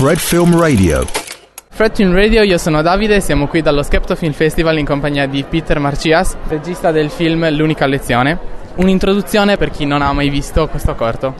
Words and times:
Fred 0.00 0.16
Film 0.16 0.58
Radio. 0.58 1.04
Fred 1.68 1.94
Film 1.94 2.14
Radio, 2.14 2.40
io 2.40 2.56
sono 2.56 2.80
Davide 2.80 3.16
e 3.16 3.20
siamo 3.20 3.46
qui 3.46 3.60
dallo 3.60 3.82
Skepto 3.82 4.16
Film 4.16 4.32
Festival 4.32 4.78
in 4.78 4.86
compagnia 4.86 5.26
di 5.26 5.44
Peter 5.46 5.78
Marcias, 5.78 6.38
regista 6.48 6.90
del 6.90 7.10
film 7.10 7.54
L'unica 7.54 7.84
lezione. 7.84 8.38
Un'introduzione 8.76 9.58
per 9.58 9.68
chi 9.68 9.84
non 9.84 10.00
ha 10.00 10.10
mai 10.14 10.30
visto 10.30 10.68
questo 10.68 10.94
corto. 10.94 11.34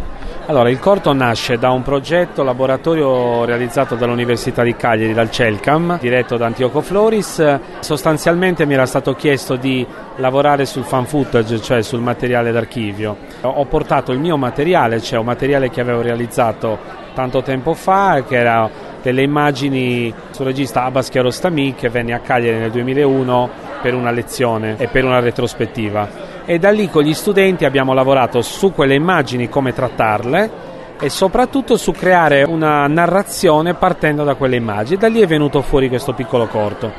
Allora, 0.44 0.68
il 0.68 0.78
corto 0.78 1.14
nasce 1.14 1.56
da 1.56 1.70
un 1.70 1.82
progetto 1.82 2.42
laboratorio 2.42 3.46
realizzato 3.46 3.94
dall'Università 3.94 4.62
di 4.62 4.76
Cagliari, 4.76 5.14
dal 5.14 5.30
CELCAM, 5.30 5.98
diretto 5.98 6.36
da 6.36 6.44
Antioco 6.44 6.82
Floris. 6.82 7.58
Sostanzialmente 7.78 8.66
mi 8.66 8.74
era 8.74 8.84
stato 8.84 9.14
chiesto 9.14 9.56
di 9.56 9.86
lavorare 10.16 10.66
sul 10.66 10.84
fan 10.84 11.06
footage, 11.06 11.62
cioè 11.62 11.80
sul 11.80 12.00
materiale 12.00 12.52
d'archivio. 12.52 13.16
Ho 13.40 13.64
portato 13.64 14.12
il 14.12 14.18
mio 14.18 14.36
materiale, 14.36 15.00
cioè 15.00 15.18
un 15.18 15.24
materiale 15.24 15.70
che 15.70 15.80
avevo 15.80 16.02
realizzato 16.02 16.99
tanto 17.20 17.42
tempo 17.42 17.74
fa, 17.74 18.24
che 18.26 18.36
era 18.36 18.68
delle 19.02 19.22
immagini 19.22 20.12
sul 20.30 20.46
regista 20.46 20.84
Abbas 20.84 21.08
Chiarostami 21.08 21.74
che 21.74 21.88
venne 21.88 22.14
a 22.14 22.18
Cagliari 22.18 22.58
nel 22.58 22.70
2001 22.70 23.50
per 23.80 23.94
una 23.94 24.10
lezione 24.10 24.76
e 24.78 24.88
per 24.88 25.04
una 25.04 25.20
retrospettiva 25.20 26.30
e 26.50 26.58
da 26.58 26.70
lì 26.70 26.88
con 26.90 27.04
gli 27.04 27.14
studenti 27.14 27.64
abbiamo 27.64 27.92
lavorato 27.92 28.42
su 28.42 28.72
quelle 28.72 28.94
immagini, 28.94 29.48
come 29.48 29.72
trattarle 29.72 30.50
e 30.98 31.08
soprattutto 31.08 31.76
su 31.76 31.92
creare 31.92 32.42
una 32.42 32.88
narrazione 32.88 33.74
partendo 33.74 34.24
da 34.24 34.34
quelle 34.34 34.56
immagini. 34.56 34.98
Da 34.98 35.06
lì 35.06 35.20
è 35.20 35.26
venuto 35.26 35.62
fuori 35.62 35.88
questo 35.88 36.12
piccolo 36.12 36.46
corto. 36.46 36.92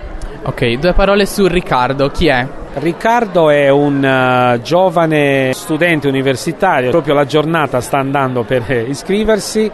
Ok, 0.44 0.80
due 0.80 0.94
parole 0.94 1.26
su 1.26 1.48
Riccardo, 1.48 2.08
chi 2.10 2.28
è? 2.28 2.48
Riccardo 2.76 3.50
è 3.50 3.68
un 3.68 3.98
uh, 4.02 4.62
giovane 4.62 5.52
studente 5.54 6.08
universitario, 6.08 6.90
proprio 6.90 7.14
la 7.14 7.26
giornata 7.26 7.82
sta 7.82 7.98
andando 7.98 8.44
per 8.44 8.86
iscriversi 8.88 9.70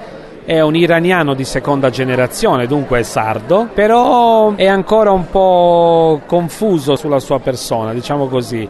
è 0.48 0.62
un 0.62 0.78
iraniano 0.78 1.34
di 1.34 1.44
seconda 1.44 1.90
generazione, 1.90 2.68
dunque 2.68 3.00
è 3.00 3.04
sardo, 3.04 3.68
però 3.74 4.56
è 4.56 4.66
ancora 4.66 5.12
un 5.12 5.30
po' 5.30 6.22
confuso 6.26 6.96
sulla 6.96 7.20
sua 7.20 7.42
persona, 7.42 7.92
diciamo 7.92 8.28
così 8.28 8.70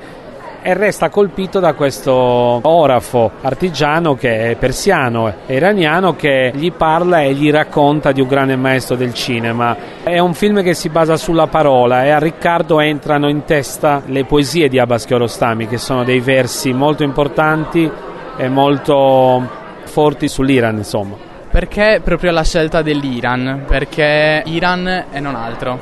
e 0.59 0.73
resta 0.73 1.09
colpito 1.09 1.59
da 1.59 1.73
questo 1.73 2.11
orafo 2.11 3.29
artigiano 3.41 4.15
che 4.15 4.49
è 4.49 4.55
persiano 4.55 5.31
e 5.45 5.55
iraniano 5.55 6.15
che 6.15 6.51
gli 6.55 6.71
parla 6.71 7.21
e 7.21 7.35
gli 7.35 7.51
racconta 7.51 8.11
di 8.11 8.21
un 8.21 8.27
grande 8.27 8.55
maestro 8.55 8.95
del 8.95 9.13
cinema. 9.13 9.77
È 10.01 10.17
un 10.17 10.33
film 10.33 10.63
che 10.63 10.73
si 10.73 10.89
basa 10.89 11.15
sulla 11.15 11.45
parola 11.45 12.05
e 12.05 12.09
a 12.09 12.17
Riccardo 12.17 12.79
entrano 12.79 13.29
in 13.29 13.45
testa 13.45 14.01
le 14.07 14.25
poesie 14.25 14.67
di 14.67 14.79
Abbas 14.79 15.05
Kiarostami 15.05 15.67
che 15.67 15.77
sono 15.77 16.03
dei 16.03 16.21
versi 16.21 16.73
molto 16.73 17.03
importanti 17.03 17.89
e 18.35 18.49
molto 18.49 19.47
forti 19.83 20.27
sull'Iran 20.27 20.77
insomma. 20.77 21.26
Perché 21.57 22.01
proprio 22.03 22.29
la 22.29 22.43
scelta 22.43 22.83
dell'Iran? 22.83 23.63
Perché 23.65 24.43
Iran 24.45 25.05
e 25.09 25.19
non 25.19 25.33
altro? 25.33 25.79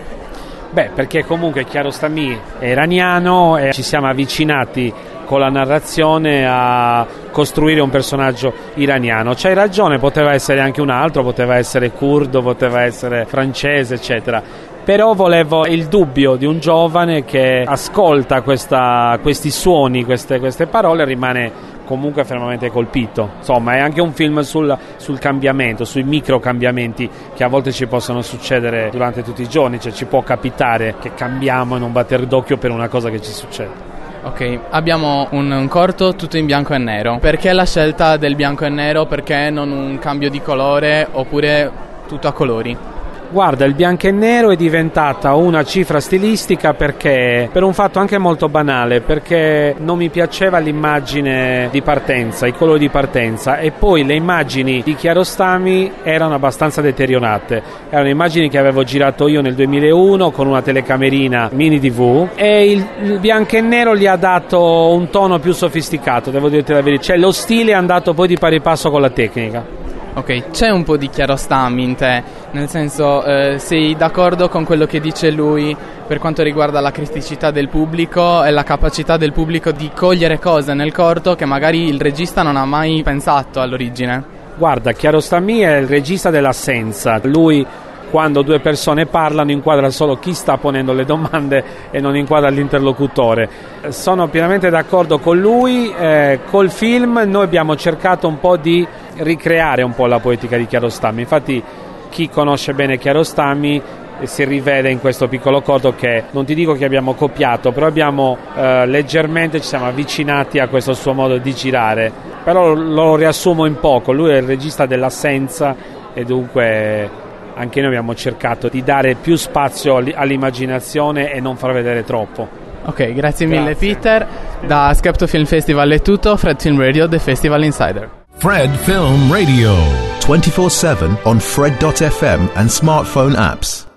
Beh, 0.69 0.91
perché 0.95 1.25
comunque 1.25 1.65
Chiarostami 1.65 2.39
è 2.59 2.67
iraniano 2.67 3.57
e 3.57 3.73
ci 3.73 3.83
siamo 3.83 4.07
avvicinati 4.07 4.93
con 5.25 5.41
la 5.41 5.49
narrazione 5.49 6.47
a 6.47 7.05
costruire 7.29 7.81
un 7.81 7.89
personaggio 7.89 8.53
iraniano. 8.75 9.33
C'hai 9.35 9.53
ragione, 9.53 9.97
poteva 9.97 10.31
essere 10.31 10.61
anche 10.61 10.79
un 10.79 10.89
altro, 10.89 11.23
poteva 11.23 11.57
essere 11.57 11.91
curdo, 11.91 12.41
poteva 12.41 12.83
essere 12.83 13.25
francese, 13.25 13.95
eccetera. 13.95 14.41
Però 14.85 15.15
volevo 15.15 15.65
il 15.65 15.87
dubbio 15.87 16.35
di 16.35 16.45
un 16.45 16.59
giovane 16.59 17.25
che 17.25 17.63
ascolta 17.65 18.43
questa, 18.43 19.17
questi 19.19 19.49
suoni, 19.49 20.05
queste, 20.05 20.37
queste 20.37 20.67
parole 20.67 21.01
e 21.01 21.05
rimane 21.05 21.51
comunque 21.85 22.23
fermamente 22.23 22.69
colpito. 22.69 23.31
Insomma, 23.37 23.77
è 23.77 23.79
anche 23.79 23.99
un 23.99 24.13
film 24.13 24.41
sul, 24.41 24.77
sul, 24.97 25.17
cambiamento, 25.17 25.85
sui 25.85 26.03
micro 26.03 26.39
cambiamenti 26.39 27.09
che 27.33 27.43
a 27.43 27.47
volte 27.47 27.71
ci 27.71 27.87
possono 27.87 28.21
succedere 28.21 28.89
durante 28.91 29.23
tutti 29.23 29.41
i 29.41 29.49
giorni, 29.49 29.79
cioè 29.79 29.91
ci 29.91 30.05
può 30.05 30.21
capitare 30.21 30.97
che 31.01 31.15
cambiamo 31.15 31.75
in 31.77 31.81
un 31.81 31.91
batter 31.91 32.27
d'occhio 32.27 32.57
per 32.57 32.69
una 32.69 32.87
cosa 32.87 33.09
che 33.09 33.19
ci 33.19 33.31
succede. 33.31 33.93
Ok, 34.21 34.59
abbiamo 34.69 35.29
un, 35.31 35.49
un, 35.49 35.67
corto 35.67 36.13
tutto 36.13 36.37
in 36.37 36.45
bianco 36.45 36.75
e 36.75 36.77
nero. 36.77 37.17
Perché 37.19 37.53
la 37.53 37.65
scelta 37.65 38.17
del 38.17 38.35
bianco 38.35 38.65
e 38.65 38.69
nero? 38.69 39.07
Perché 39.07 39.49
non 39.49 39.71
un 39.71 39.97
cambio 39.97 40.29
di 40.29 40.43
colore 40.43 41.07
oppure 41.11 41.71
tutto 42.07 42.27
a 42.27 42.33
colori? 42.33 42.93
Guarda, 43.29 43.65
il 43.65 43.73
bianco 43.73 44.07
e 44.07 44.11
nero 44.11 44.51
è 44.51 44.55
diventata 44.55 45.33
una 45.33 45.63
cifra 45.63 45.99
stilistica 45.99 46.73
perché 46.73 47.49
per 47.51 47.63
un 47.63 47.73
fatto 47.73 47.99
anche 47.99 48.17
molto 48.17 48.47
banale, 48.47 49.01
perché 49.01 49.75
non 49.77 49.97
mi 49.97 50.09
piaceva 50.09 50.59
l'immagine 50.59 51.67
di 51.71 51.81
partenza, 51.81 52.47
i 52.47 52.53
colori 52.53 52.79
di 52.79 52.89
partenza 52.89 53.57
e 53.57 53.71
poi 53.71 54.05
le 54.05 54.15
immagini 54.15 54.81
di 54.83 54.95
Chiarostami 54.95 55.91
erano 56.03 56.35
abbastanza 56.35 56.81
deteriorate. 56.81 57.61
Erano 57.89 58.09
immagini 58.09 58.49
che 58.49 58.57
avevo 58.57 58.83
girato 58.83 59.27
io 59.27 59.41
nel 59.41 59.55
2001 59.55 60.31
con 60.31 60.47
una 60.47 60.61
telecamerina 60.61 61.49
mini 61.51 61.79
DV 61.79 62.29
e 62.35 62.71
il, 62.71 62.87
il 63.01 63.19
bianco 63.19 63.57
e 63.57 63.61
nero 63.61 63.95
gli 63.95 64.07
ha 64.07 64.15
dato 64.15 64.93
un 64.93 65.09
tono 65.09 65.39
più 65.39 65.51
sofisticato, 65.51 66.31
devo 66.31 66.47
dirti 66.47 66.71
la 66.71 66.81
verità. 66.81 67.03
Cioè 67.03 67.17
lo 67.17 67.31
stile 67.31 67.71
è 67.71 67.75
andato 67.75 68.13
poi 68.13 68.27
di 68.27 68.37
pari 68.37 68.61
passo 68.61 68.89
con 68.89 69.01
la 69.01 69.09
tecnica. 69.09 69.84
Ok, 70.17 70.51
c'è 70.51 70.69
un 70.69 70.83
po' 70.83 70.95
di 70.95 71.09
chiarostami 71.09 71.83
in 71.83 71.95
te, 71.95 72.23
nel 72.51 72.69
senso 72.69 73.21
eh, 73.25 73.59
sei 73.59 73.97
d'accordo 73.97 74.47
con 74.47 74.63
quello 74.63 74.85
che 74.85 75.01
dice 75.01 75.29
lui 75.29 75.75
per 76.07 76.19
quanto 76.19 76.41
riguarda 76.41 76.79
la 76.79 76.91
criticità 76.91 77.51
del 77.51 77.67
pubblico 77.67 78.41
e 78.45 78.51
la 78.51 78.63
capacità 78.63 79.17
del 79.17 79.33
pubblico 79.33 79.71
di 79.71 79.91
cogliere 79.93 80.39
cose 80.39 80.73
nel 80.73 80.93
corto 80.93 81.35
che 81.35 81.43
magari 81.43 81.89
il 81.89 81.99
regista 81.99 82.43
non 82.43 82.55
ha 82.55 82.63
mai 82.63 83.03
pensato 83.03 83.59
all'origine? 83.59 84.23
Guarda, 84.55 84.93
Chiarostami 84.93 85.59
è 85.59 85.75
il 85.75 85.87
regista 85.87 86.29
dell'assenza, 86.29 87.19
lui 87.21 87.65
quando 88.09 88.41
due 88.41 88.59
persone 88.59 89.05
parlano 89.05 89.51
inquadra 89.51 89.89
solo 89.89 90.17
chi 90.17 90.33
sta 90.33 90.57
ponendo 90.57 90.93
le 90.93 91.05
domande 91.05 91.63
e 91.91 91.99
non 91.99 92.15
inquadra 92.15 92.49
l'interlocutore. 92.49 93.49
Sono 93.89 94.27
pienamente 94.27 94.69
d'accordo 94.69 95.19
con 95.19 95.39
lui, 95.39 95.93
eh, 95.93 96.39
col 96.49 96.69
film 96.69 97.23
noi 97.25 97.43
abbiamo 97.43 97.75
cercato 97.75 98.27
un 98.27 98.39
po' 98.39 98.57
di 98.57 98.85
ricreare 99.17 99.81
un 99.81 99.93
po' 99.93 100.05
la 100.05 100.19
poetica 100.19 100.57
di 100.57 100.65
Chiarostami, 100.65 101.21
infatti 101.21 101.63
chi 102.09 102.29
conosce 102.29 102.73
bene 102.73 102.97
Chiarostami 102.97 103.81
si 104.23 104.45
rivede 104.45 104.89
in 104.89 104.99
questo 104.99 105.27
piccolo 105.27 105.61
corto 105.61 105.93
che 105.93 106.23
non 106.31 106.45
ti 106.45 106.55
dico 106.55 106.73
che 106.73 106.85
abbiamo 106.85 107.13
copiato, 107.13 107.71
però 107.71 107.87
abbiamo 107.87 108.37
eh, 108.55 108.85
leggermente 108.85 109.59
ci 109.59 109.67
siamo 109.67 109.85
avvicinati 109.87 110.59
a 110.59 110.67
questo 110.67 110.93
suo 110.93 111.13
modo 111.13 111.37
di 111.37 111.53
girare. 111.53 112.11
Però 112.43 112.73
lo 112.73 113.15
riassumo 113.15 113.65
in 113.65 113.79
poco, 113.79 114.11
lui 114.13 114.31
è 114.31 114.37
il 114.37 114.43
regista 114.43 114.85
dell'assenza 114.85 115.75
e 116.13 116.23
dunque 116.23 117.23
anche 117.55 117.79
noi 117.79 117.89
abbiamo 117.89 118.13
cercato 118.15 118.67
di 118.67 118.83
dare 118.83 119.15
più 119.15 119.35
spazio 119.35 119.95
all'immaginazione 119.95 121.31
e 121.31 121.39
non 121.39 121.57
far 121.57 121.73
vedere 121.73 122.03
troppo. 122.03 122.47
Ok, 122.85 123.13
grazie 123.13 123.47
mille 123.47 123.71
grazie. 123.71 123.95
Peter. 123.95 124.27
Da 124.65 124.93
Skepto 124.93 125.25
Film 125.25 125.45
Festival 125.45 125.89
è 125.89 126.01
tutto, 126.01 126.37
Fred 126.37 126.61
Film 126.61 126.79
Radio, 126.79 127.07
The 127.07 127.19
Festival 127.19 127.63
Insider. 127.63 128.09
Fred 128.37 128.75
Film 128.75 129.31
Radio 129.31 129.73
24/7 130.19 131.17
on 131.23 131.39
fred.fm 131.39 132.49
and 132.53 132.69
smartphone 132.69 133.35
apps. 133.35 133.87